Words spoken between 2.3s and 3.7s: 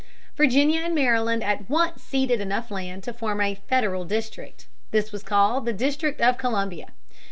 enough land to form a